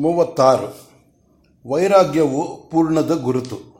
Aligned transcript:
ಮೂವತ್ತಾರು. 0.00 0.90
ವೈರಾಗ್ಯವು 1.70 2.70
ಪೂರ್ಣದ 2.70 3.22
ಗುರುತು. 3.22 3.70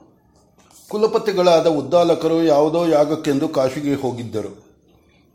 ಕುಲಪತಿಗಳಾದ 0.89 1.67
ಉದ್ದಾಲಕರು 1.67 2.43
ಯಾವುದೋ 2.43 2.85
ಯಾಗಕ್ಕೆಂದು 2.85 3.47
ಕಾಶಿಗೆ 3.47 4.01
ಹೋಗಿದ್ದರು. 4.01 4.65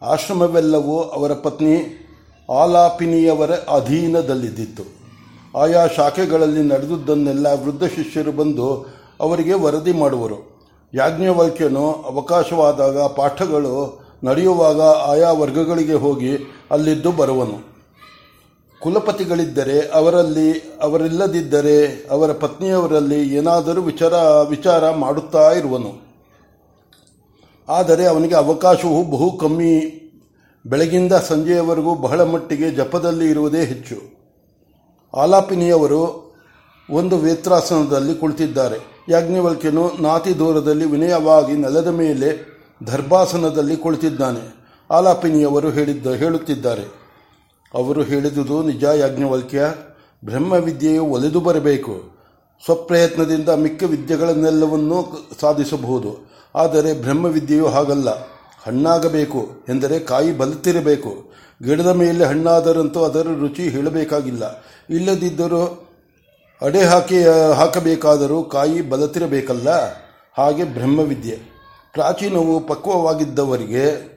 ಆಶ್ರಮವೆಲ್ಲವೂ 0.02 0.98
ಅವರ 0.98 1.32
ಪತ್ನಿ 1.32 2.02
ಆಲಾಪಿನಿಯವರ 2.50 3.50
ಅಧೀನದಲ್ಲಿದ್ದಿತ್ತು. 3.54 4.82
ಆಯಾ 5.58 5.86
ಶಾಖೆಗಳಲ್ಲಿ 5.86 6.62
ನಡೆದುದನ್ನೆಲ್ಲ 6.62 7.46
ವೃದ್ಧ 7.46 7.84
ಶಿಷ್ಯರು 7.84 8.32
ಬಂದು 8.32 8.86
ಅವರಿಗೆ 9.20 9.52
ವರದಿ 9.52 9.92
ಮಾಡುವರು. 9.92 10.56
ಯಾಜ್ಞವಲ್ಕ್ಯನು 10.94 11.92
ಅವಕಾಶವಾದಾಗ 11.92 12.98
ಪಾಠಗಳು 12.98 14.00
ನಡೆಯುವಾಗ 14.24 14.80
ಆಯಾ 14.80 15.32
ವರ್ಗಗಳಿಗೆ 15.32 15.94
ಹೋಗಿ 15.94 16.36
ಅಲ್ಲಿದ್ದು 16.70 17.12
ಬರುವನು. 17.12 17.75
ಕುಲಪತಿಗಳಿದ್ದರೆ 18.80 19.90
ಅವರಲ್ಲಿ, 19.92 20.78
ಅವರಿಲ್ಲದಿದ್ದರೆ 20.82 22.06
ಅವರ 22.10 22.32
ಪತ್ನಿಯವರಲ್ಲಿ 22.32 23.34
ಏನಾದರೂ 23.34 23.82
ವಿಚಾರ 23.82 24.12
ವಿಚಾರ 24.48 24.90
ಮಾಡುತ್ತಾ 24.90 25.50
ಇರುವನು. 25.50 26.06
ಆದರೆ 27.68 28.06
ಅವನಿಗೆ 28.06 28.34
ಅವಕಾಶವು 28.34 29.10
ಬಹು 29.10 29.38
ಕಮ್ಮಿ. 29.38 30.02
ಬೆಳಗಿಂದ 30.66 31.12
ಸಂಜೆಯವರೆಗೂ 31.12 31.94
ಬಹಳ 31.94 32.24
ಮಟ್ಟಿಗೆ 32.24 32.70
ಜಪದಲ್ಲಿ 32.70 33.30
ಇರುವುದೇ 33.30 33.64
ಹೆಚ್ಚು. 33.64 33.96
ಆಲಾಪಿನಿಯವರು 35.14 36.26
ಒಂದು 36.90 37.18
ವೇತ್ರಾಸನದಲ್ಲಿ 37.18 38.14
ಕುಳಿತಿದ್ದಾರೆ. 38.14 39.04
ಯಾಜ್ಞವಲ್ಕ್ಯನು 39.08 39.90
ನಾತಿ 40.00 40.38
ದೂರದಲ್ಲಿ 40.38 40.84
ವಿನಯವಾಗಿ 40.84 41.52
ನೆಲದ 41.52 41.86
ಮೇಲೆ 41.86 42.56
ದರ್ಭಾಸನದಲ್ಲಿ 42.86 43.76
ಕುಳಿತಿದ್ದಾನೆ. 43.76 44.56
ಆಲಾಪಿನಿಯವರು 44.90 45.70
ಹೇಳಿದ್ದ, 45.70 46.06
ಹೇಳುತ್ತಿದ್ದಾರೆ. 46.06 47.05
ಅವರು 47.74 48.02
ಹೇಳಿದುದು 48.02 48.62
ನಿಜ 48.62 48.82
ಯಾಜ್ಞವಲ್ಕ್ಯ 48.82 49.74
ಬ್ರಹ್ಮವಿದ್ಯೆಯು 50.24 51.04
ಒಲೆದು 51.04 51.40
ಬರಬೇಕು. 51.40 52.16
ಸ್ವಪ್ರಯತ್ನದಿಂದ 52.64 53.48
ಮಿಕ್ಕ 53.48 53.82
ವಿದ್ಯೆಗಳನ್ನೆಲ್ಲವನ್ನೂ 53.82 55.28
ಸಾಧಿಸಬಹುದು. 55.40 56.36
ಆದರೆ 56.54 56.92
ಬ್ರಹ್ಮವಿದ್ಯೆಯು 56.92 57.66
ಹಾಗಲ್ಲ. 57.66 58.08
ಹಣ್ಣಾಗಬೇಕು 58.62 59.48
ಎಂದರೆ 59.68 59.98
ಕಾಯಿ 59.98 60.38
ಬಲುತ್ತಿರಬೇಕು. 60.38 61.32
ಗಿಡದ 61.64 61.86
ಮೇಲೆ 61.86 62.24
ಹಣ್ಣಾದರಂತೂ 62.24 63.04
ಅದರ 63.04 63.26
ರುಚಿ 63.40 63.68
ಹೇಳಬೇಕಾಗಿಲ್ಲ. 63.68 64.64
ಇಲ್ಲದಿದ್ದರೂ 64.90 65.88
ಅಡೆ 66.62 66.82
ಹಾಕಿ, 66.82 67.22
ಹಾಕಬೇಕಾದರೂ 67.54 68.42
ಕಾಯಿ 68.42 68.82
ಬಲತಿರಬೇಕಲ್ಲ 68.82 69.68
ಹಾಗೆ 70.36 70.64
ಬ್ರಹ್ಮವಿದ್ಯೆ. 70.64 71.38
ಪ್ರಾಚೀನವು 71.92 72.60
ಪಕ್ವವಾಗಿದ್ದವರಿಗೆ 72.60 74.16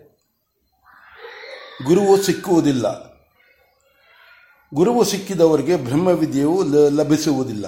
ಗುರುವು 1.87 2.21
ಸಿಕ್ಕುವುದಿಲ್ಲ. 2.21 3.08
ಗುರುವು 4.73 5.03
ಸಿಕ್ಕಿದವರಿಗೆ 5.03 5.75
ಬ್ರಹ್ಮವಿದ್ಯೆಯು 5.75 6.63
ಲಭಿಸುವುದಿಲ್ಲ. 6.89 7.65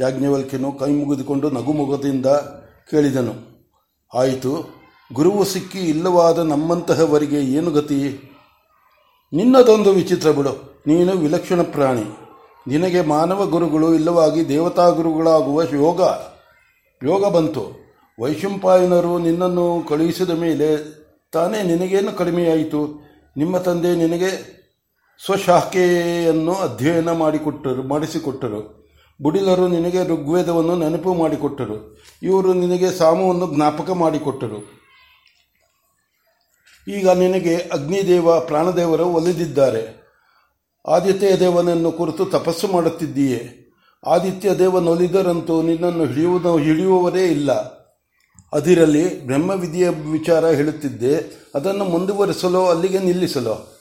ಯಾಜ್ಞವಲ್ಕ್ಯನು 0.00 0.72
ಕೈ 0.72 0.92
ಮುಗಿದುಕೊಂಡು 0.92 1.50
ನಗುಮುಖದಿಂದ 1.50 2.26
ಕೇಳಿದನು. 2.90 3.34
ಆಯಿತು, 4.14 4.74
ಗುರುವು 5.12 5.44
ಸಿಕ್ಕಿ 5.44 5.78
ಇಲ್ಲವಾದ 5.78 6.38
ನಮ್ಮಂತಹವರಿಗೆ 6.38 7.40
ಏನು 7.40 7.70
ಗತಿ? 7.70 8.32
ನಿನ್ನದೊಂದು 9.32 9.92
ವಿಚಿತ್ರ 9.92 10.30
ಬಿಡು. 10.30 10.82
ನೀನು 10.86 11.12
ವಿಲಕ್ಷಣ 11.12 11.62
ಪ್ರಾಣಿ. 11.62 12.04
ನಿನಗೆ 12.68 13.00
ಮಾನವ 13.00 13.46
ಗುರುಗಳು 13.46 13.94
ಇಲ್ಲವಾಗಿ 13.94 14.48
ದೇವತಾ 14.48 14.88
ಗುರುಗಳಾಗುವ 14.88 15.62
ಯೋಗ. 15.62 16.00
ಯೋಗ 17.04 17.26
ಬಂತು. 17.26 17.86
ವೈಶಂಪಾಯನರು 18.20 19.18
ನಿನ್ನನ್ನು 19.18 19.88
ಕಳುಹಿಸಿದ 19.88 20.30
ಮೇಲೆ 20.30 21.00
ತಾನೇ 21.32 21.62
ನಿನಗೇನು 21.62 22.12
ಕಡಿಮೆಯಾಯಿತು? 22.12 23.06
ನಿಮ್ಮ 23.36 23.58
ತಂದೆ 23.58 23.94
ನಿನಗೆ 23.94 24.56
ಸ್ವಶಾಖೆಯನ್ನು 25.24 26.54
ಅಧ್ಯಯನ 26.54 27.12
ಮಾಡಿಕೊಟ್ಟರು, 27.12 27.82
ಮಾಡಿಸಿಕೊಟ್ಟರು. 27.82 28.86
ಬುಡಿಲರು 29.22 29.68
ನಿನಗೆ 29.68 30.04
ಋಗ್ವೇದವನ್ನು 30.08 30.76
ನೆನಪು 30.76 31.14
ಮಾಡಿಕೊಟ್ಟರು. 31.14 32.02
ಇವರು 32.22 32.52
ನಿನಗೆ 32.52 32.90
ಸಾಮವನ್ನು 32.90 33.54
ಜ್ಞಾಪಕ 33.54 33.90
ಮಾಡಿಕೊಟ್ಟರು. 33.90 34.76
ಈಗ 36.88 37.08
ನಿನಗೆ 37.08 37.56
ಅಗ್ನಿದೇವ 37.56 38.40
ಪ್ರಾಣದೇವರು 38.40 39.06
ಒಲಿದಿದ್ದಾರೆ. 39.06 40.06
ಆದಿತ್ಯ 40.88 41.36
ದೇವನನ್ನು 41.36 41.92
ಕುರಿತು 41.92 42.24
ತಪಸ್ಸು 42.24 42.68
ಮಾಡುತ್ತಿದ್ದೀಯೇ. 42.68 43.70
ಆದಿತ್ಯ 44.06 44.54
ದೇವನೊಲಿದರಂತೂ 44.54 45.62
ನಿನ್ನನ್ನು 45.62 46.04
ಹಿಡಿಯುವುದು, 46.04 46.58
ಹಿಡಿಯುವವರೇ 46.58 47.24
ಇಲ್ಲ. 47.24 47.52
ಅದಿರಲಿ 48.52 49.26
ಬ್ರಹ್ಮವಿಧಿಯ 49.26 49.88
ವಿಚಾರ 49.88 50.46
ಹೇಳುತ್ತಿದ್ದೆ. 50.46 51.46
ಅದನ್ನು 51.54 51.84
ಮುಂದುವರಿಸಲು 51.84 52.66
ಅಲ್ಲಿಗೆ 52.66 52.98
ನಿಲ್ಲಿಸಲು. 52.98 53.75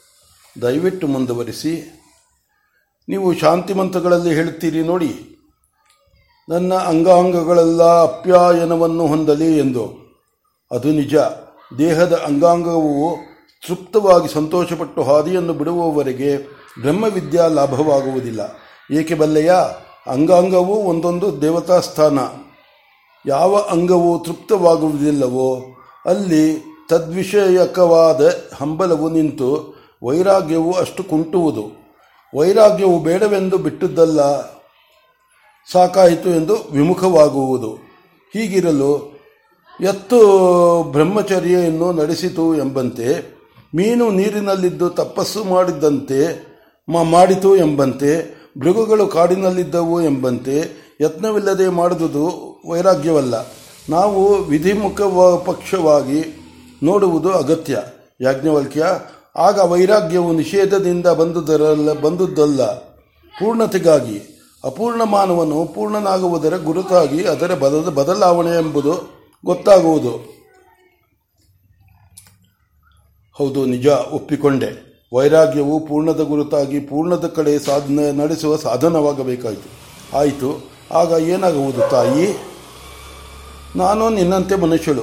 ದಯವಿಟ್ಟು 0.62 1.08
ಮುಂದುವರಿಸಿ. 1.08 2.02
ನೀವು 3.10 3.34
ಶಾಂತಿಮಂತಗಳಲ್ಲಿ 3.34 4.36
ಹೇಳುತ್ತೀರಿ 4.36 4.84
ನೋಡಿ. 4.84 5.32
ನನ್ನ 6.50 6.74
ಅಂಗಾಂಗಗಳೆಲ್ಲ 6.74 7.84
ಅಪ್ಯಾಯನವನ್ನು 7.84 9.08
ಹೊಂದಲಿ 9.08 9.58
ಎಂದು. 9.58 10.06
ಅದು 10.72 10.92
ನಿಜ. 10.92 11.16
ದೇಹದ 11.78 12.14
ಅಂಗಾಂಗವು 12.14 13.18
ತೃಪ್ತವಾಗಿ 13.68 14.34
ಸಂತೋಷಪಟ್ಟು 14.34 15.04
ಹಾದಿಯನ್ನು 15.04 15.54
ಬಿಡುವವರೆಗೆ 15.54 16.38
ಬ್ರಹ್ಮವಿದ್ಯಾ 16.82 17.48
ಲಾಭವಾಗುವುದಿಲ್ಲ. 17.48 18.42
ಏಕೆ 18.92 19.16
ಬಲ್ಲೆಯ? 19.16 19.52
ಅಂಗಾಂಗವೂ 20.08 20.76
ಒಂದೊಂದು 20.76 21.42
ದೇವತಾ 21.42 21.80
ಸ್ಥಾನ. 21.80 22.20
ಯಾವ 23.26 23.58
ಅಂಗವು 23.58 24.20
ತೃಪ್ತವಾಗುವುದಿಲ್ಲವೋ 24.20 25.56
ಅಲ್ಲಿ 26.06 26.66
ತದ್ವಿಷಯಕವಾದ 26.90 28.32
ಹಂಬಲವು 28.56 29.10
ನಿಂತು 29.10 29.75
ವೈರಾಗ್ಯವು 30.06 30.72
ಅಷ್ಟು 30.74 31.04
ಕುಂಟುವುದು. 31.04 31.64
ವೈರಾಗ್ಯವು 32.34 32.98
ಬೇಡವೆಂದು 33.00 33.58
ಬಿಟ್ಟದ್ದಲ್ಲ, 33.58 34.22
ಸಾಕಾಯಿತು 35.68 36.30
ಎಂದು 36.30 36.56
ವಿಮುಖವಾಗುವುದು. 36.72 37.72
ಹೀಗಿರಲು 38.34 38.92
ಎತ್ತು 39.80 40.20
ಬ್ರಹ್ಮಚರ್ಯೆಯನ್ನು 40.92 41.88
ನಡೆಸಿತು 41.92 42.46
ಎಂಬಂತೆ, 42.56 43.08
ಮೀನು 43.76 44.06
ನೀರಿನಲ್ಲಿದ್ದು 44.12 44.90
ತಪಸ್ಸು 44.90 45.44
ಮಾಡಿದ್ದಂತೆ 45.44 46.20
ಮಾಡಿತು 46.88 47.56
ಎಂಬಂತೆ 47.56 48.12
ಮೃಗಗಳು 48.60 49.06
ಕಾಡಿನಲ್ಲಿದ್ದವು 49.08 49.98
ಎಂಬಂತೆ, 50.02 50.56
ಯತ್ನವಿಲ್ಲದೆ 51.02 51.68
ಮಾಡುವುದು 51.68 52.24
ವೈರಾಗ್ಯವಲ್ಲ. 52.70 53.36
ನಾವು 53.90 54.22
ವಿಧಿಮುಖ 54.44 55.02
ಪಕ್ಷವಾಗಿ 55.48 56.20
ನೋಡುವುದು 56.84 57.30
ಅಗತ್ಯ. 57.32 57.76
ಯಾಜ್ಞವಲ್ಕ್ಯ 58.22 58.84
ಆಗ 59.38 59.60
ವೈರಾಗ್ಯವು 59.60 60.34
ನಿಷೇಧದಿಂದ 60.34 61.08
ಬಂದುದರಲ್ಲ, 61.08 61.94
ಬಂದುದಲ್ಲ. 61.94 62.66
ಪೂರ್ಣತೆಗಾಗಿ. 63.40 64.22
ಅಪೂರ್ಣ 64.64 65.04
ಮಾನವನು 65.04 65.66
ಪೂರ್ಣನಾಗುವುದರ 65.66 66.58
ಗುರುತಾಗಿ 66.58 67.24
ಅದರ 67.24 67.54
ಬದಲ, 67.54 67.90
ಬದಲಾವಣೆ 67.90 68.50
ಎಂಬುದು 68.50 69.10
ಗೊತ್ತಾಗುವುದು. 69.46 70.36
ಹೌದು, 73.34 73.66
ನಿಜ, 73.66 73.88
ಒಪ್ಪಿಕೊಂಡೆ. 73.88 74.86
ವೈರಾಗ್ಯವು 75.14 75.80
ಪೂರ್ಣದ 75.80 76.20
ಗುರುತಾಗಿ 76.20 76.80
ಪೂರ್ಣದ 76.80 77.28
ಕಡೆ 77.28 77.60
ಸಾಧನೆ 77.60 78.12
ನಡೆಸುವ 78.12 78.56
ಸಾಧನವಾಗಬೇಕಾಯಿತು. 78.56 79.70
ಆಯಿತು, 80.18 80.70
ಆಗ 80.92 81.12
ಏನಾಗುವುದು 81.12 81.90
ತಾಯಿ? 81.90 82.38
ನಾನು 83.76 84.10
ನಿನ್ನಂತೆ 84.10 84.56
ಮನುಷ್ಯಳು. 84.56 85.02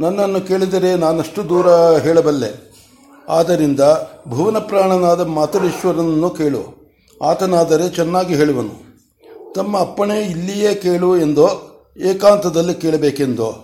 ನನ್ನನ್ನು 0.00 0.40
ಕೇಳಿದರೆ 0.40 0.94
ನಾನಷ್ಟು 0.94 1.48
ದೂರ 1.48 1.72
ಹೇಳಬಲ್ಲೆ. 1.98 2.65
ಆದ್ದರಿಂದ 3.28 3.80
ಭುವನ 4.28 4.58
ಪ್ರಾಣನಾದ 4.58 5.20
ಮಾತರೇಶ್ವರನನ್ನು 5.26 6.30
ಕೇಳು. 6.30 6.90
ಆತನಾದರೆ 7.22 7.88
ಚೆನ್ನಾಗಿ 7.88 8.36
ಹೇಳುವನು. 8.36 8.86
ತಮ್ಮ 9.54 9.80
ಅಪ್ಪಣೆ 9.80 10.20
ಇಲ್ಲಿಯೇ 10.20 10.74
ಕೇಳು 10.74 11.18
ಎಂದೋ 11.18 11.48
ಏಕಾಂತದಲ್ಲಿ 12.04 12.74
ಕೇಳಬೇಕೆಂದೋ. 12.74 13.54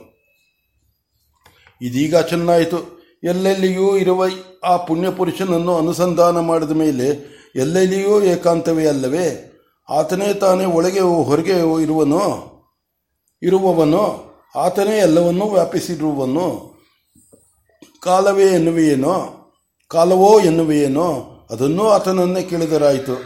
ಇದೀಗ 1.82 2.16
ಚೆನ್ನಾಯಿತು. 2.16 3.02
ಎಲ್ಲೆಲ್ಲಿಯೂ 3.24 3.96
ಇರುವ 3.96 4.24
ಆ 4.64 4.76
ಪುಣ್ಯಪುರುಷನನ್ನು 4.76 5.76
ಅನುಸಂಧಾನ 5.76 6.40
ಮಾಡಿದ 6.40 6.70
ಮೇಲೆ 6.70 7.32
ಎಲ್ಲೆಲ್ಲಿಯೂ 7.56 8.22
ಏಕಾಂತವೇ 8.22 8.86
ಅಲ್ಲವೇ? 8.86 9.52
ಆತನೇ 9.90 10.34
ತಾನೇ 10.34 10.64
ಒಳಗೆ 10.64 11.00
ಹೊರಗೆ 11.00 11.82
ಇರುವನು? 11.82 12.20
ಇರುವವನು? 13.42 14.32
ಆತನೇ 14.56 14.98
ಎಲ್ಲವನ್ನೂ 14.98 15.48
ವ್ಯಾಪಿಸಿರುವನು? 15.48 16.72
ಕಾಲವೇ 18.00 18.44
ಎನ್ನುವೆಯೇನೋ? 18.44 19.38
ಕಾಲವೋ 19.92 20.40
ಎನ್ನುವೆಯೇನೋ 20.40 21.24
ಅದನ್ನೂ 21.50 21.88
ಆತನನ್ನೇ 21.88 22.42
ಕೇಳಿದರಾಯಿತು. 22.42 23.20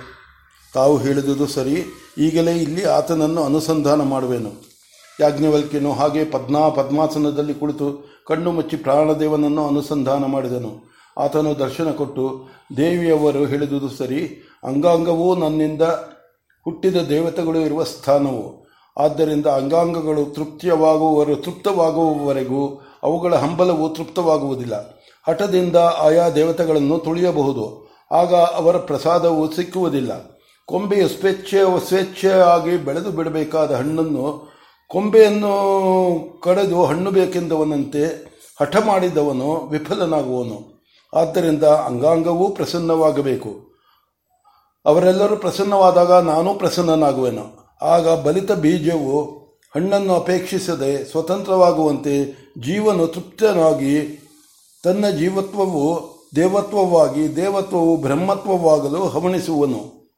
ತಾವು 0.75 0.97
ಹೇಳಿದುದು 0.97 1.47
ಸರಿ, 1.47 1.85
ಈಗಲೇ 2.19 2.53
ಇಲ್ಲಿ 2.53 2.85
ಆತನನ್ನು 2.85 3.45
ಅನುಸಂಧಾನ 3.45 4.03
ಮಾಡುವೆನು. 4.03 4.51
ಯಾಜ್ಞವಲ್ಕ್ಯನು 5.21 5.93
ಹಾಗೆ 5.93 6.25
ಪದ್ಮಾ 6.25 6.69
ಪದ್ಮಾಸನದಲ್ಲಿ 6.69 7.55
ಕುಳಿತು 7.55 8.09
ಕಣ್ಣು 8.27 8.53
ಮುಚ್ಚಿ 8.53 8.77
ಪ್ರಾಣದೇವನನ್ನು 8.77 9.67
ಅನುಸಂಧಾನ 9.67 10.25
ಮಾಡಿದನು. 10.25 10.95
ಆತನು 11.19 11.59
ದರ್ಶನ 11.59 11.91
ಕೊಟ್ಟು, 11.91 12.49
ದೇವಿಯವರು 12.77 13.47
ಹೇಳಿದುದು 13.47 13.89
ಸರಿ, 13.89 14.49
ಅಂಗಾಂಗವೂ 14.65 15.37
ನನ್ನಿಂದ 15.37 15.83
ಹುಟ್ಟಿದ 16.65 16.97
ದೇವತೆಗಳು 16.97 17.59
ಇರುವ 17.59 17.85
ಸ್ಥಾನವು. 17.85 18.67
ಆದ್ದರಿಂದ 18.99 19.47
ಅಂಗಾಂಗಗಳು 19.47 20.35
ತೃಪ್ತಿಯವಾಗುವವರು 20.35 21.37
ತೃಪ್ತವಾಗುವವರೆಗೂ 21.37 22.83
ಅವುಗಳ 23.03 23.35
ಹಂಬಲವು 23.35 23.89
ತೃಪ್ತವಾಗುವುದಿಲ್ಲ. 23.89 24.96
ಹಠದಿಂದ 25.29 25.77
ಆಯಾ 25.77 26.29
ದೇವತೆಗಳನ್ನು 26.29 26.99
ತುಳಿಯಬಹುದು. 26.99 27.87
ಆಗ 28.11 28.35
ಅವರ 28.35 28.77
ಪ್ರಸಾದವು 28.77 29.53
ಸಿಕ್ಕುವುದಿಲ್ಲ. 29.53 30.41
ಕೊಂಬೆಯು 30.67 31.09
ಸ್ವೇಚ್ಛೆ 31.09 31.89
ಸ್ವೇಚ್ಛೆಯಾಗಿ 31.89 32.77
ಬೆಳೆದು 32.77 33.11
ಬಿಡಬೇಕಾದ 33.11 33.73
ಹಣ್ಣನ್ನು 33.73 34.57
ಕೊಂಬೆಯನ್ನು 34.89 36.41
ಕಡೆದು 36.43 36.85
ಹಣ್ಣು 36.85 37.11
ಬೇಕೆಂದವನಂತೆ 37.11 38.05
ಹಠ 38.61 38.77
ಮಾಡಿದವನು 38.77 39.67
ವಿಫಲನಾಗುವನು. 39.67 40.89
ಆದ್ದರಿಂದ 41.15 41.65
ಅಂಗಾಂಗವೂ 41.65 42.49
ಪ್ರಸನ್ನವಾಗಬೇಕು. 42.49 43.81
ಅವರೆಲ್ಲರೂ 44.87 45.37
ಪ್ರಸನ್ನವಾದಾಗ 45.37 46.13
ನಾನೂ 46.13 46.55
ಪ್ರಸನ್ನನಾಗುವೆನು. 46.55 47.67
ಆಗ 47.83 48.09
ಬಲಿತ 48.09 48.53
ಬೀಜವು 48.53 49.23
ಹಣ್ಣನ್ನು 49.75 50.15
ಅಪೇಕ್ಷಿಸದೆ 50.15 51.11
ಸ್ವತಂತ್ರವಾಗುವಂತೆ 51.11 52.25
ಜೀವನು 52.65 53.07
ತೃಪ್ತನಾಗಿ 53.07 54.23
ತನ್ನ 54.87 55.09
ಜೀವತ್ವವು 55.09 56.17
ದೇವತ್ವವಾಗಿ, 56.37 57.37
ದೇವತ್ವವು 57.37 57.97
ಬ್ರಹ್ಮತ್ವವಾಗಲು 57.97 59.09
ಹವಣಿಸುವನು. 59.09 60.11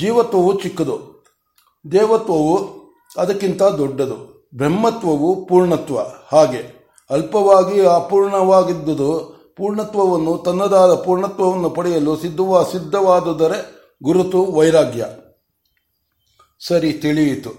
ಜೀವತ್ವವು 0.00 0.60
ಚಿಕ್ಕದು. 0.60 1.24
ದೇವತ್ವವು 1.92 2.58
ಅದಕ್ಕಿಂತ 3.18 3.62
ದೊಡ್ಡದು. 3.62 4.48
ಬ್ರಹ್ಮತ್ವವು 4.54 5.46
ಪೂರ್ಣತ್ವ. 5.46 5.98
ಹಾಗೆ. 6.32 6.90
ಅಲ್ಪವಾಗಿ 7.10 7.86
ಅಪೂರ್ಣವಾಗಿದ್ದುದು 7.86 9.38
ಪೂರ್ಣತ್ವವನ್ನು, 9.56 10.38
ತನ್ನದಾದ 10.38 10.94
ಪೂರ್ಣತ್ವವನ್ನು 10.94 11.70
ಪಡೆಯಲು 11.70 12.16
ಸಿದ್ಧವ, 12.16 12.68
ಸಿದ್ಧವಾದುದರೆ 12.72 13.74
ಗುರುತು 14.02 14.44
ವೈರಾಗ್ಯ. 14.44 15.06
ಸರಿ, 16.66 16.92
ತಿಳಿಯಿತು. 16.92 17.50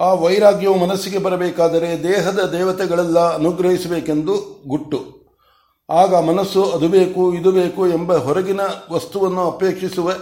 ಆ 0.00 0.12
ವೈರಾಗ್ಯವು 0.14 0.86
ಮನಸ್ಸಿಗೆ 0.86 1.18
ಬರಬೇಕಾದರೆ 1.18 2.02
ದೇಹದ 2.02 2.38
ದೇವತೆಗಳೆಲ್ಲ 2.38 3.34
ಅನುಗ್ರಹಿಸಬೇಕೆಂದು 3.34 4.62
ಗುಟ್ಟು. 4.66 5.23
ಆಗ 5.90 6.14
ಮನಸ್ಸು 6.14 6.64
ಅದು 6.64 6.88
ಬೇಕು, 6.88 7.34
ಇದು 7.34 7.52
ಬೇಕು 7.52 7.88
ಎಂಬ 7.88 8.16
ಹೊರಗಿನ 8.16 8.60
ವಸ್ತುವನ್ನು 8.92 9.46
ಅಪೇಕ್ಷಿಸುವ 9.46 10.12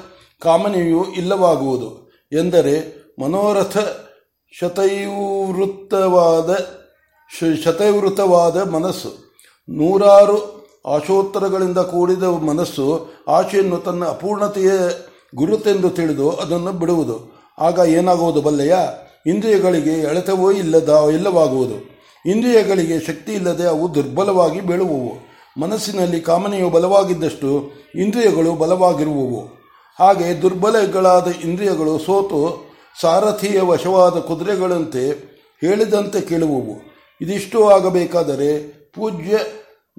ಕಾಮನೆಯು 0.41 1.05
ಇಲ್ಲವಾಗುವುದು. 1.05 2.11
ಎಂದರೆ 2.32 3.03
ಮನೋರಥ 3.23 3.79
ಶತೈವೃತ್ತವಾದ 4.61 6.59
ಶತೈವೃತವಾದ 7.64 8.69
ಮನಸ್ಸು. 8.69 9.09
ನೂರಾರು 9.69 10.62
ಆಶೋತ್ತರಗಳಿಂದ 10.87 11.79
ಕೂಡಿದ 11.79 12.23
ಮನಸ್ಸು 12.23 13.06
ಆಶೆಯನ್ನು 13.29 13.76
ತನ್ನ 13.76 14.05
ಅಪೂರ್ಣತೆಯ 14.05 14.70
ಗುರುತೆಂದು 15.35 15.91
ತಿಳಿದು 15.91 16.31
ಅದನ್ನು 16.31 16.73
ಬಿಡುವುದು. 16.73 17.32
ಆಗ 17.58 17.88
ಏನಾಗುವುದು 17.88 18.43
ಬಲ್ಲೆಯ? 18.43 18.75
ಇಂದ್ರಿಯಗಳಿಗೆ 19.26 19.91
ಎಳೆತವೋ 19.91 20.50
ಇಲ್ಲದ, 20.50 20.99
ಇಲ್ಲವಾಗುವುದು. 21.15 21.75
ಇಂದ್ರಿಯಗಳಿಗೆ 22.31 23.00
ಶಕ್ತಿ 23.00 23.32
ಇಲ್ಲದೆ 23.32 23.67
ಅವು 23.67 23.94
ದುರ್ಬಲವಾಗಿ 23.94 24.61
ಬೀಳುವುವು. 24.61 25.31
ಮನಸ್ಸಿನಲ್ಲಿ 25.61 26.21
ಕಾಮನೆಯು 26.21 26.71
ಬಲವಾಗಿದ್ದಷ್ಟು 26.71 27.73
ಇಂದ್ರಿಯಗಳು 27.95 28.53
ಬಲವಾಗಿರುವವು. 28.53 29.41
ಹಾಗೆ 29.99 30.43
ದುರ್ಬಲಗಳಾದ 30.43 31.27
ಇಂದ್ರಿಯಗಳು 31.45 31.99
ಸೋತು 31.99 32.73
ಸಾರಥಿಯ 33.01 33.61
ವಶವಾದ 33.61 34.19
ಕುದುರೆಗಳಂತೆ 34.19 35.33
ಹೇಳಿದಂತೆ 35.61 36.21
ಕೇಳುವವು. 36.21 36.93
ಇದಿಷ್ಟು 37.21 37.69
ಆಗಬೇಕಾದರೆ 37.69 38.69
ಪೂಜ್ಯ 38.93 39.39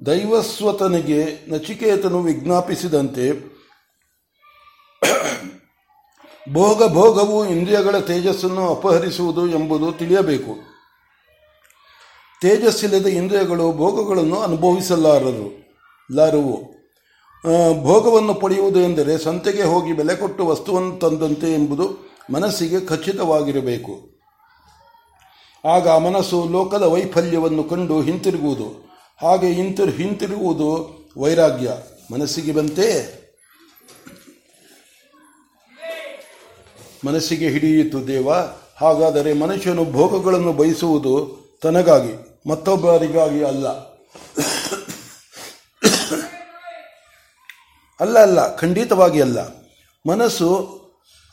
ದೈವಸ್ವತನಿಗೆ 0.06 1.50
ನಚಿಕೇತನು 1.50 2.22
ವಿಜ್ಞಾಪಿಸಿದಂತೆ 2.22 3.54
ಭೋಗ 6.52 6.92
ಭೋಗವು 6.92 7.48
ಇಂದ್ರಿಯಗಳ 7.48 7.98
ತೇಜಸ್ಸನ್ನು 7.98 8.70
ಅಪಹರಿಸುವುದು 8.70 9.48
ಎಂಬುದು 9.48 9.92
ತಿಳಿಯಬೇಕು. 9.92 10.73
ತೇಜಸ್ಸಿಲ್ಲದ 12.44 13.06
ಇಂದ್ರಿಯಗಳು, 13.06 13.72
ಭೋಗಗಳನ್ನು 13.72 14.40
ಅನುಭವಿಸಲಾರರು, 14.40 15.76
ಲಾರುವು. 16.14 16.56
ಭೋಗವನ್ನು 17.82 18.34
ಪಡೆಯುವುದು 18.34 18.80
ಎಂದರೆ 18.80 19.18
ಸಂತೆಗೆ 19.18 19.62
ಹೋಗಿ 19.62 19.92
ಬೆಲೆ 19.92 20.16
ಕೊಟ್ಟು 20.16 20.46
ವಸ್ತುವನ್ನು 20.46 20.96
ತಂದಂತೆ 20.96 21.54
ಎಂಬುದು 21.54 22.12
ಮನಸ್ಸಿಗೆ 22.34 22.80
ಖಚಿತವಾಗಿರಬೇಕು. 22.80 24.20
ಆಗ 25.68 25.88
ಮನಸ್ಸು 25.88 26.48
ಲೋಕದ 26.50 26.82
ವೈಫಲ್ಯವನ್ನು 26.82 27.64
ಕಂಡು 27.64 28.00
ಹಿಂತಿರುಗುವುದು. 28.00 28.68
ಹಾಗೆ 29.22 29.52
ಹಿಂತಿರು, 29.52 29.90
ಹಿಂತಿರುಗುವುದು 29.90 30.68
ವೈರಾಗ್ಯ. 31.18 31.72
ಮನಸ್ಸಿಗೆ 32.12 32.52
ಬಂತೆ? 32.52 32.88
ಮನಸ್ಸಿಗೆ 37.06 37.48
ಹಿಡಿಯಿತು 37.48 38.06
ದೇವ. 38.06 38.32
ಹಾಗಾದರೆ 38.76 39.32
ಮನುಷ್ಯನು 39.32 39.84
ಭೋಗಗಳನ್ನು 39.84 40.52
ಬಯಸುವುದು 40.52 41.44
ತನಗಾಗಿ. 41.62 42.33
ಮತ್ತೊಬ್ಬರಿಗಾಗಿ 42.46 43.44
ಅಲ್ಲ. 43.44 43.68
ಅಲ್ಲ 48.00 48.18
ಅಲ್ಲ, 48.18 48.56
ಖಂಡಿತವಾಗಿ 48.56 49.20
ಅಲ್ಲ. 49.20 49.38
ಮನಸ್ಸು 50.10 50.80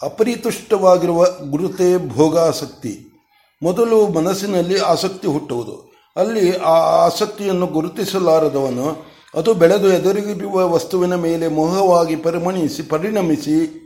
ಅಪರಿತುಷ್ಟವಾಗಿರುವ 0.01 1.25
ಗುರುತೇ 1.49 1.97
ಭೋಗಾಸಕ್ತಿ. 2.07 3.07
ಮೊದಲು 3.63 4.07
ಮನಸ್ಸಿನಲ್ಲಿ 4.07 4.79
ಆಸಕ್ತಿ 4.79 5.27
ಹುಟ್ಟುವುದು. 5.27 5.91
ಅಲ್ಲಿ 6.15 6.57
ಆ 6.57 6.77
ಆಸಕ್ತಿಯನ್ನು 7.05 7.67
ಗುರುತಿಸಲಾರದವನು, 7.67 9.05
ಅದು 9.35 9.53
ಬೆಳೆದು 9.53 9.87
ಎದುರಿಗಿರುವ 9.87 10.69
ವಸ್ತುವಿನ 10.69 11.15
ಮೇಲೆ 11.15 11.47
ಮೋಹವಾಗಿ 11.47 12.15
ಪರಿಮಣಿಸಿ, 12.15 12.83
ಪರಿಣಮಿಸಿ 12.83 13.81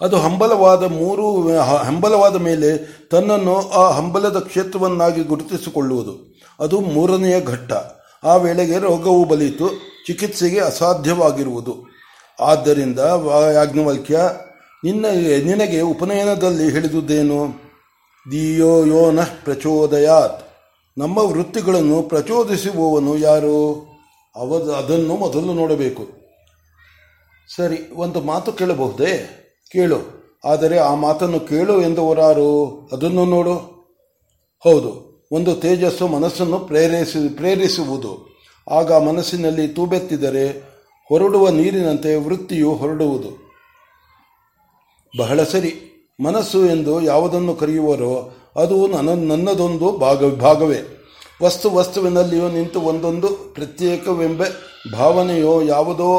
ಅದು 0.00 0.16
ಹಂಬಲವಾದ 0.16 0.82
ಮೂರು 0.82 1.58
ಹಂಬಲವಾದ 1.62 2.36
ಮೇಲೆ 2.36 3.00
ತನ್ನನ್ನು 3.10 3.68
ಆ 3.68 3.90
ಹಂಬಲದ 3.90 4.38
ಕ್ಷೇತ್ರವನ್ನಾಗಿ 4.40 5.22
ಗುರುತಿಸಿಕೊಳ್ಳುವುದು. 5.22 6.36
ಅದು 6.60 6.80
ಮೂರನೆಯ 6.80 7.40
ಘಟ್ಟ. 7.40 7.72
ಆ 8.24 8.36
ವೇಳೆಗೆ 8.36 8.78
ರೋಗವು 8.78 9.24
ಬಲಿತು 9.24 9.68
ಚಿಕಿತ್ಸೆಗೆ 10.06 10.60
ಅಸಾಧ್ಯವಾಗಿರುವುದು. 10.60 11.76
ಆದ್ದರಿಂದ 12.40 12.98
ಯಾಜ್ಞವಲ್ಕ್ಯ, 13.52 14.20
ನಿನ್ನ, 14.84 15.06
ನಿನಗೆ 15.44 15.80
ಉಪನಯನದಲ್ಲಿ 15.80 16.70
ಹೇಳಿದುದೇನು 16.70 17.48
ದಿಯೋ 18.30 18.84
ಯೋನ 18.84 19.18
ಪ್ರಚೋದಯಾತ್. 19.44 20.48
ನಮ್ಮ 20.98 21.18
ವೃತ್ತಿಗಳನ್ನು 21.18 22.02
ಪ್ರಚೋದಿಸುವವನು 22.02 23.18
ಯಾರು? 23.18 23.86
ಅವ 24.36 24.72
ಅದನ್ನು 24.78 25.16
ಮೊದಲು 25.16 25.52
ನೋಡಬೇಕು. 25.52 26.08
ಸರಿ, 27.56 27.92
ಒಂದು 27.96 28.20
ಮಾತು 28.20 28.52
ಕೇಳಬಹುದೇ? 28.52 29.42
ಕೇಳು. 29.72 29.98
ಆದರೆ 30.44 30.76
ಆ 30.78 30.94
ಮಾತನ್ನು 30.94 31.40
ಕೇಳು 31.40 31.80
ಎಂದವರಾರು 31.82 32.50
ಅದನ್ನು 32.92 33.24
ನೋಡು. 33.24 33.54
ಹೌದು, 34.64 34.90
ಒಂದು 35.32 35.52
ತೇಜಸ್ಸು 35.54 36.06
ಮನಸ್ಸನ್ನು 36.08 36.58
ಪ್ರೇರೇಸಿ, 36.58 37.28
ಪ್ರೇರಿಸುವುದು. 37.28 38.12
ಆಗ 38.70 38.92
ಮನಸ್ಸಿನಲ್ಲಿ 38.92 39.66
ತೂಬೆತ್ತಿದರೆ 39.68 40.44
ಹೊರಡುವ 41.10 41.48
ನೀರಿನಂತೆ 41.50 42.14
ವೃತ್ತಿಯು 42.16 42.70
ಹೊರಡುವುದು. 42.74 43.30
ಬಹಳ 45.18 45.42
ಸರಿ. 45.42 45.72
ಮನಸ್ಸು 46.24 46.60
ಎಂದು 46.66 47.00
ಯಾವುದನ್ನು 47.00 47.54
ಕರೆಯುವರೋ 47.54 48.12
ಅದು 48.56 48.76
ನನ್ನ, 48.86 49.10
ನನ್ನದೊಂದು 49.30 49.88
ಭಾಗ, 49.98 50.34
ಭಾಗವೇ. 50.34 50.80
ವಸ್ತು 51.42 51.70
ವಸ್ತುವಿನಲ್ಲಿಯೂ 51.70 52.48
ನಿಂತು 52.48 52.80
ಒಂದೊಂದು 52.80 53.28
ಪ್ರತ್ಯೇಕವೆಂಬ 53.54 54.42
ಭಾವನೆಯೋ 54.92 55.62
ಯಾವುದೋ 55.62 56.10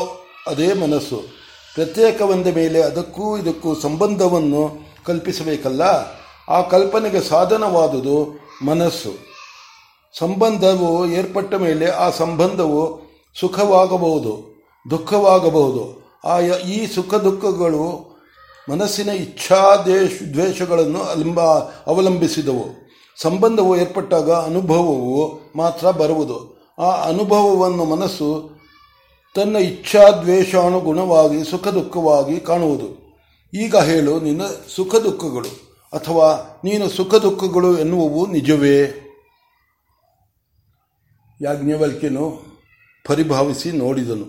ಅದೇ 0.48 0.74
ಮನಸ್ಸು. 0.74 1.37
ಪ್ರತ್ಯೇಕವೆಂದ 1.77 2.48
ಮೇಲೆ 2.55 2.81
ಅದಕ್ಕೂ 2.81 3.38
ಇದಕ್ಕೂ 3.38 3.75
ಸಂಬಂಧವನ್ನು 3.75 4.62
ಕಲ್ಪಿಸಬೇಕಲ್ಲ? 5.05 5.81
ಆ 6.50 6.62
ಕಲ್ಪನೆಗೆ 6.62 7.22
ಸಾಧನವಾದುದು 7.22 8.39
ಮನಸ್ಸು. 8.65 9.12
ಸಂಬಂಧವು 10.17 11.07
ಏರ್ಪಟ್ಟ 11.07 11.53
ಮೇಲೆ 11.53 11.88
ಆ 11.88 12.10
ಸಂಬಂಧವು 12.10 13.01
ಸುಖವಾಗಬಹುದು, 13.39 14.34
ದುಃಖವಾಗಬಹುದು. 14.89 16.01
ಆ 16.25 16.39
ಈ 16.39 16.88
ಸುಖ 16.88 17.13
ದುಃಖಗಳು 17.13 18.17
ಮನಸ್ಸಿನ 18.72 19.10
ಇಚ್ಛಾ 19.10 19.84
ದೇಶ, 19.86 20.22
ದ್ವೇಷಗಳನ್ನು 20.34 21.01
ಅಲಂಬ, 21.03 21.41
ಅವಲಂಬಿಸಿದವು. 21.88 22.65
ಸಂಬಂಧವು 23.22 23.77
ಏರ್ಪಟ್ಟಾಗ 23.77 24.31
ಅನುಭವವು 24.31 25.39
ಮಾತ್ರ 25.55 25.91
ಬರುವುದು. 25.91 26.38
ಆ 26.79 26.89
ಅನುಭವವನ್ನು 27.03 27.86
ಮನಸ್ಸು 27.86 28.57
ತನ್ನ 29.38 29.56
ಇಚ್ಛಾ 29.56 30.03
ದ್ವೇಷಾನುಗುಣವಾಗಿ 30.12 31.39
ಸುಖ 31.51 31.67
ದುಃಖವಾಗಿ 31.67 32.39
ಕಾಣುವುದು. 32.39 32.88
ಈಗ 33.53 33.75
ಹೇಳು, 33.75 34.20
ನಿನ್ನ 34.20 34.41
ಸುಖ 34.75 34.96
ದುಃಖಗಳು 34.96 35.51
ಅಥವಾ 35.94 36.27
ನೀನು 36.63 36.89
ಸುಖ 36.89 37.15
ದುಃಖಗಳು 37.15 37.77
ಎನ್ನುವವು 37.77 38.22
ನಿಜವೇ? 38.27 38.77
ಯಾಜ್ಞವಲ್ಕ್ಯನು 41.41 42.25
ಪರಿಭಾವಿಸಿ 43.06 43.72
ನೋಡಿದನು. 43.72 44.27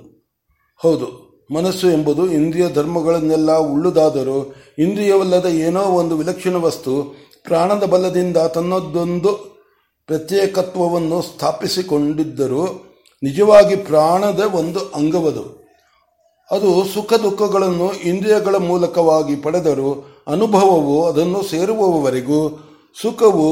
ಹೌದು, 0.81 1.07
ಮನಸ್ಸು 1.55 1.91
ಎಂಬುದು 1.91 2.25
ಇಂದ್ರಿಯ 2.33 2.67
ಧರ್ಮಗಳನ್ನೆಲ್ಲ 2.73 3.57
ಉಳ್ಳುದಾದರೂ 3.57 4.38
ಇಂದ್ರಿಯವಲ್ಲದ 4.79 5.47
ಏನೋ 5.47 5.83
ಒಂದು 6.00 6.17
ವಿಲಕ್ಷಣ 6.17 6.57
ವಸ್ತು 6.57 6.93
ಪ್ರಾಣದ 7.45 7.85
ಬಲದಿಂದ 7.85 8.37
ತನ್ನದೊಂದು 8.37 9.33
ಪ್ರತ್ಯೇಕತ್ವವನ್ನು 10.07 11.23
ಸ್ಥಾಪಿಸಿಕೊಂಡಿದ್ದರೂ 11.23 12.65
ನಿಜವಾಗಿ 13.23 13.77
ಪ್ರಾಣದ 13.77 14.41
ಒಂದು 14.41 14.81
ಅಂಗವದು. 14.95 15.45
ಅದು 16.51 16.85
ಸುಖ 16.85 17.13
ದುಃಖಗಳನ್ನು 17.15 17.93
ಇಂದ್ರಿಯಗಳ 17.93 18.57
ಮೂಲಕವಾಗಿ 18.57 19.37
ಪಡೆದರೂ 19.37 19.91
ಅನುಭವವು 20.27 21.07
ಅದನ್ನು 21.07 21.43
ಸೇರುವವರೆಗೂ 21.43 22.41
ಸುಖವು 23.03 23.49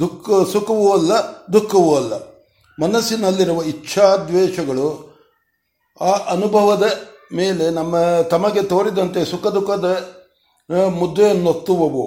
ದುಃಖ, 0.00 0.26
ಸುಖವೂ 0.52 0.86
ಅಲ್ಲ, 0.92 1.12
ದುಃಖವೂ 1.52 1.96
ಅಲ್ಲ. 1.96 2.14
ಮನಸ್ಸಿನಲ್ಲಿರುವ 2.78 3.62
ಇಚ್ಛಾದ್ವೇಷಗಳು 3.62 4.88
ಆ 6.00 6.10
ಅನುಭವದ 6.10 6.84
ಮೇಲೆ 7.32 7.70
ನಮ್ಮ, 7.70 7.96
ತಮಗೆ 8.22 8.62
ತೋರಿದಂತೆ 8.62 9.24
ಸುಖ 9.24 9.46
ದುಃಖದ 9.46 9.88
ಮುದ್ದೆಯನ್ನೊತ್ತುವವು 10.88 12.04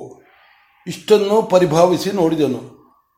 ಇಷ್ಟನ್ನು 0.88 1.41
ಪರಿಭಾವಿಸಿ 1.41 2.12
ನೋಡಿದನು. 2.12 2.62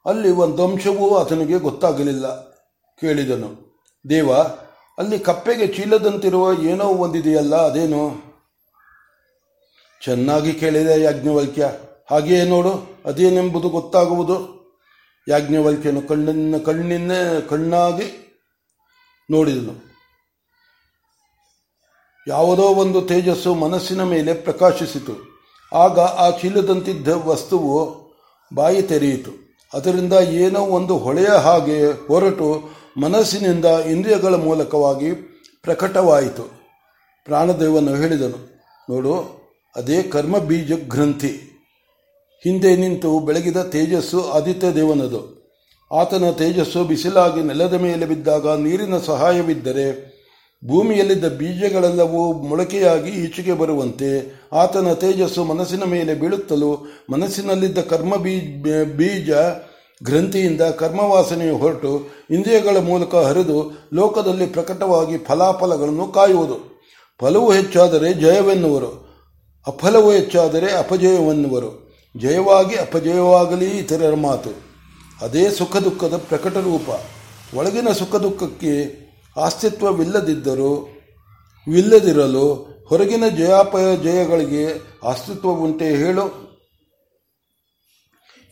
ಅಲ್ಲಿ 0.05 0.31
ಒಂದು 0.31 0.63
ಅಂಶವೂ 0.67 1.15
ಆತನಿಗೆ 1.15 1.59
ಗೊತ್ತಾಗಲಿಲ್ಲ, 1.59 2.25
ಕೇಳಿದನು. 2.99 3.72
ದೇವ, 4.09 4.33
ಅಲ್ಲಿ 4.97 5.19
ಕಪ್ಪೆಗೆ 5.19 5.67
ಚೀಲದಂತಿರುವ 5.67 6.63
ಏನೋ 6.63 6.83
ಒಂದಿದೆಯಲ್ಲ, 6.83 7.55
ಅದೇನು? 7.55 8.33
ಚೆನ್ನಾಗಿ 10.03 10.53
ಕೇಳಿದೆ 10.53 11.01
ಯಾಜ್ಞವಲ್ಕ್ಯ. 11.01 11.71
ಹಾಗೆಯೇ 12.11 12.45
ನೋಡು, 12.45 13.01
ಅದೇನೆಂಬುದು 13.05 13.69
ಗೊತ್ತಾಗುವುದು. 13.69 14.63
ಯಾಜ್ಞವಲ್ಕ್ಯನು 15.27 16.01
ಕಣ್ಣಿನ 16.01 16.57
ಕಣ್ಣಿನ 16.57 17.39
ಕಣ್ಣಾಗಿ 17.39 18.37
ನೋಡಿದನು. 19.31 19.93
ಯಾವುದೋ 22.27 22.61
ಒಂದು 22.61 23.01
ತೇಜಸ್ಸು 23.01 23.55
ಮನಸ್ಸಿನ 23.55 24.03
ಮೇಲೆ 24.03 24.33
ಪ್ರಕಾಶಿಸಿತು. 24.33 25.33
ಆಗ 25.75 25.99
ಆ 25.99 26.29
ಚೀಲದಂತಿದ್ದ 26.29 27.07
ವಸ್ತುವು 27.07 28.03
ಬಾಯಿ 28.55 28.81
ತೆರೆಯಿತು. 28.81 29.42
ಅದರಿಂದ 29.73 30.13
ಏನೋ 30.13 30.61
ಒಂದು 30.77 30.97
ಹೊಳೆಯ 30.97 31.31
ಹಾಗೆ 31.45 31.77
ಹೊರಟು 32.07 32.49
ಮನಸ್ಸಿನಿಂದ 33.01 33.65
ಇಂದ್ರಿಯಗಳ 33.65 34.35
ಮೂಲಕವಾಗಿ 34.35 35.11
ಪ್ರಕಟವಾಯಿತು. 35.65 36.43
ಪ್ರಾಣದೇವನು 37.25 37.95
ಹೇಳಿದನು, 37.95 38.39
ನೋಡು, 38.89 39.13
ಅದೇ 39.75 39.97
ಕರ್ಮ 40.03 40.37
ಬೀಜ 40.37 40.71
ಗ್ರಂಥಿ 40.87 41.33
ಹಿಂದೆ 42.43 42.71
ನಿಂತು 42.75 43.19
ಬೆಳಗಿದ 43.19 43.57
ತೇಜಸ್ಸು 43.57 44.21
ಆದಿತ್ಯ 44.29 44.71
ದೇವನದು. 44.71 45.21
ಆತನ 45.91 46.31
ತೇಜಸ್ಸು 46.31 46.83
ಬಿಸಿಲಾಗಿ 46.83 47.41
ನೆಲದ 47.43 47.73
ಮೇಲೆ 47.73 48.05
ಬಿದ್ದಾಗ 48.05 48.47
ನೀರಿನ 48.59 48.97
ಸಹಾಯವಿದ್ದರೆ 48.97 50.12
ಭೂಮಿಯಲ್ಲಿದ್ದ 50.67 51.25
ಬೀಜಗಳೆಲ್ಲವೂ 51.25 52.33
ಮೊಳಕೆಯಾಗಿ 52.33 53.11
ಈಚೆಗೆ 53.11 53.53
ಬರುವಂತೆ 53.53 54.41
ಆತನ 54.53 54.93
ತೇಜಸ್ಸು 54.93 55.43
ಮನಸ್ಸಿನ 55.43 55.83
ಮೇಲೆ 55.83 56.13
ಬೀಳುತ್ತಲೂ 56.13 56.87
ಮನಸ್ಸಿನಲ್ಲಿದ್ದ 57.11 57.77
ಕರ್ಮ 57.77 58.15
ಬೀಜ 58.15 59.29
ಗ್ರಂಥಿಯಿಂದ 60.03 60.61
ಕರ್ಮವಾಸನೆಯು 60.61 61.57
ಹೊರಟು 61.57 62.07
ಇಂದ್ರಿಯಗಳ 62.31 62.77
ಮೂಲಕ 62.77 63.15
ಹರಿದು 63.15 63.87
ಲೋಕದಲ್ಲಿ 63.93 64.45
ಪ್ರಕಟವಾಗಿ 64.45 65.17
ಫಲಾಫಲಗಳನ್ನು 65.17 66.07
ಕಾಯುವುದು. 66.07 66.81
ಫಲವು 67.19 67.53
ಹೆಚ್ಚಾದರೆ 67.53 68.13
ಜಯವೆನ್ನುವರು, 68.13 68.91
ಅಫಲವು 69.67 70.11
ಹೆಚ್ಚಾದರೆ 70.11 70.77
ಅಪಜಯವೆನ್ನುವರು. 70.77 71.93
ಜಯವಾಗಿ 72.17 72.75
ಅಪಜಯವಾಗಲಿ 72.75 73.65
ಇತರರ 73.65 74.15
ಮಾತು. 74.15 74.49
ಅದೇ 75.21 75.49
ಸುಖ 75.49 75.77
ದುಃಖದ 75.77 76.17
ಪ್ರಕಟ 76.17 76.57
ರೂಪ 76.57 76.89
ಒಳಗಿನ 77.55 77.89
ಸುಖ 77.89 78.15
ದುಃಖಕ್ಕೆ 78.15 79.02
ಅಸ್ತಿತ್ವವಿಲ್ಲದಿದ್ದರೂ 79.37 80.89
ವಿಲ್ಲದಿರಲು 81.71 82.53
ಹೊರಗಿನ 82.87 83.23
ಜಯಾಪಯ 83.37 83.97
ಜಯಗಳಿಗೆ 83.97 84.81
ಉಂಟೆ 85.47 85.85
ಹೇಳು. 85.85 86.53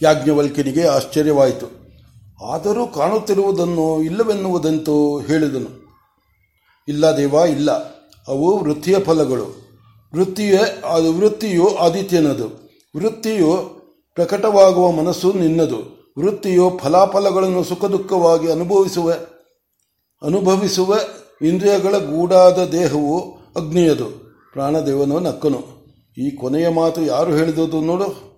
ಯಾಜ್ಞವಲ್ಕಿನಿಗೆ 0.01 0.87
ಆಶ್ಚರ್ಯವಾಯಿತು. 0.87 1.81
ಆದರೂ 2.45 2.87
ಕಾಣುತ್ತಿರುವುದನ್ನು 2.87 4.01
ಇಲ್ಲವೆನ್ನುವುದಂತೂ 4.01 5.19
ಹೇಳಿದನು. 5.19 5.81
ಇಲ್ಲ 6.87 7.05
ದೇವ, 7.05 7.33
ಇಲ್ಲ. 7.33 7.71
ಅವು 8.27 8.63
ವೃತ್ತಿಯ 8.63 8.99
ಫಲಗಳು. 8.99 9.45
ವೃತ್ತಿಯ, 10.15 10.59
ಅದು 10.89 11.13
ವೃತ್ತಿಯು 11.13 11.75
ಆದಿತ್ಯನದು. 11.75 12.47
ವೃತ್ತಿಯು 12.97 13.75
ಪ್ರಕಟವಾಗುವ 14.15 14.91
ಮನಸ್ಸು 14.91 15.33
ನಿನ್ನದು. 15.33 16.13
ವೃತ್ತಿಯು 16.19 16.79
ಫಲಾಫಲಗಳನ್ನು 16.83 17.63
ಸುಖ 17.63 17.85
ದುಃಖವಾಗಿ 17.85 18.51
ಅನುಭವಿಸುವ. 18.51 19.13
ಅನುಭವಿಸುವ 20.23 20.95
ಇಂದ್ರಿಯಗಳ 21.41 21.97
ಗೂಡಾದ 21.97 22.65
ದೇಹವು 22.65 23.37
ಅಗ್ನಿಯದು. 23.55 24.05
ಪ್ರಾಣದೇವನು 24.53 25.19
ನಕ್ಕನು 25.19 25.61
ಈ 26.17 26.31
ಕೊನೆಯ 26.31 26.69
ಮಾತು 26.69 27.01
ಯಾರು 27.01 27.35
ಹೇಳಿದುದು 27.35 27.81
ನೋಡು. 27.81 28.31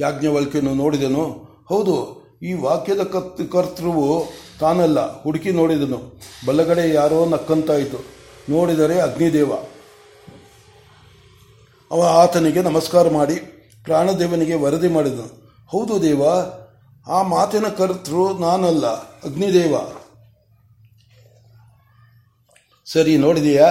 ಯಾಜ್ಞವಲ್ಕ್ಯನು 0.00 0.74
ನೋಡಿದನು. 0.74 1.24
ಹೌದು, 1.68 1.96
ಈ 2.42 2.52
ವಾಕ್ಯದ 2.52 3.02
ಕರ್ತ 3.02 3.52
ಕರ್ತೃವು 3.52 4.24
ತಾನಲ್ಲ, 4.60 5.22
ಹುಡುಕಿ 5.22 5.50
ನೋಡಿದನು. 5.50 6.20
ಬಲಗಡೆ 6.46 6.94
ಯಾರೋ 6.94 7.26
ನಕ್ಕಂತಾಯಿತು. 7.26 7.98
ನೋಡಿದರೆ 8.50 9.00
ಅಗ್ನಿದೇವ. 9.00 9.52
ಅವ 11.90 12.02
ಆತನಿಗೆ 12.02 12.62
ನಮಸ್ಕಾರ 12.62 13.10
ಮಾಡಿ 13.10 13.34
ಪ್ರಾಣದೇವನಿಗೆ 13.84 14.54
ವರದಿ 14.54 14.88
ಮಾಡಿದನು. 14.88 15.28
ಹೌದು 15.68 16.02
ದೇವ, 16.02 16.22
ಆ 17.06 17.22
ಮಾತಿನ 17.22 17.68
ಕರ್ತೃ 17.68 18.38
ನಾನಲ್ಲ, 18.40 18.86
ಅಗ್ನಿದೇವ. 19.24 19.74
ಸರಿ, 22.92 23.16
ನೋಡಿದೆಯಾ? 23.16 23.68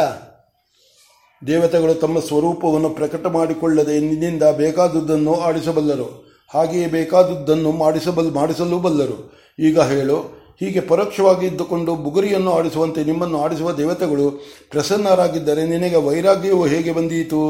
ದೇವತೆಗಳು 1.48 1.94
ತಮ್ಮ 1.94 2.20
ಸ್ವರೂಪವನ್ನು 2.20 2.90
ಪ್ರಕಟ 2.90 3.26
ಮಾಡಿಕೊಳ್ಳದೆ 3.26 4.00
ನಿನ್ನಿಂದ 4.00 4.44
ಬೇಕಾದದ್ದನ್ನು 4.44 5.36
ಆಡಿಸಬಲ್ಲರು. 5.36 6.40
ಹಾಗೆಯೇ 6.54 6.88
ಬೇಕಾದುದನ್ನು 6.88 7.72
ಮಾಡಿಸಬಲ್, 7.72 8.32
ಮಾಡಿಸಲು 8.32 8.80
ಬಲ್ಲರು. 8.80 9.34
ಈಗ 9.60 9.80
ಹೇಳು, 9.80 10.18
ಹೀಗೆ 10.60 10.80
ಪರೋಕ್ಷವಾಗಿ 10.80 11.48
ಇದ್ದುಕೊಂಡು 11.48 11.96
ಬುಗುರಿಯನ್ನು 11.96 12.52
ಆಡಿಸುವಂತೆ 12.52 13.04
ನಿಮ್ಮನ್ನು 13.04 13.42
ಆಡಿಸುವ 13.42 13.72
ದೇವತೆಗಳು 13.72 14.32
ಪ್ರಸನ್ನರಾಗಿದ್ದರೆ 14.72 15.68
ನಿನಗೆ 15.68 15.96
ವೈರಾಗ್ಯವು 15.96 16.66
ಹೇಗೆ 16.66 16.92
ಬಂದೀತು? 16.92 17.42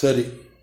ಸರಿ. 0.00 0.56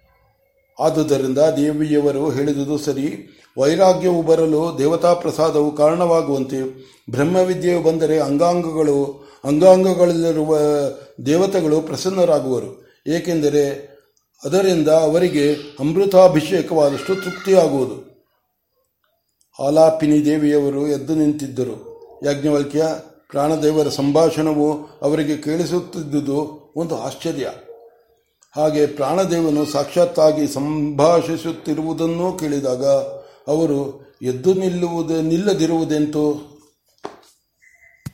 ಆದುದರಿಂದ 0.80 1.38
ದೇವಿಯವರು 1.38 2.30
ಹೇಳಿದುದು 2.30 2.78
ಸರಿ. 2.78 3.34
ವೈರಾಗ್ಯವು 3.60 4.22
ಬರಲು 4.22 4.76
ದೇವತಾ 4.78 5.14
ಪ್ರಸಾದವು 5.14 5.72
ಕಾರಣವಾಗುವಂತೆ 5.72 6.60
ಬ್ರಹ್ಮವಿದ್ಯೆಯು 7.12 7.82
ಬಂದರೆ 7.82 8.20
ಅಂಗಾಂಗಗಳು 8.20 9.26
ಅಂಗಾಂಗಗಳಲ್ಲಿರುವ 9.44 10.58
ದೇವತೆಗಳು 11.25 11.82
ಪ್ರಸನ್ನರಾಗುವರು. 11.82 12.88
ಏಕೆಂದರೆ 13.08 13.98
ಅದರಿಂದ 14.44 14.88
ಅವರಿಗೆ 14.88 15.53
ಅಮೃತಾಭಿಷೇಕವಾದಷ್ಟು 15.79 17.15
ತೃಪ್ತಿಯಾಗುವುದು. 17.15 18.08
ಆಲಾಪಿನಿ 19.63 20.25
ದೇವಿಯವರು 20.25 20.88
ಎದ್ದು 20.88 21.15
ನಿಂತಿದ್ದರು. 21.15 21.98
ಯಾಜ್ಞವಲ್ಕ್ಯ, 22.24 22.86
ಪ್ರಾಣದೇವರ 23.29 23.89
ಸಂಭಾಷಣವು 23.89 24.74
ಅವರಿಗೆ 25.01 25.38
ಕೇಳಿಸುತ್ತಿದ್ದುದು 25.38 26.74
ಒಂದು 26.75 26.98
ಆಶ್ಚರ್ಯ. 26.98 27.50
ಹಾಗೆ 28.56 28.88
ಪ್ರಾಣದೇವನು 28.88 29.65
ಸಾಕ್ಷಾತ್ತಾಗಿ 29.65 30.48
ಸಂಭಾಷಿಸುತ್ತಿರುವುದನ್ನೂ 30.48 32.32
ಕೇಳಿದಾಗ 32.32 32.86
ಅವರು 33.48 34.06
ಎದ್ದು 34.22 34.53
ನಿಲ್ಲುವುದೇ 34.53 35.22
ನಿಲ್ಲದಿರುವುದೆಂತೋ? 35.22 36.53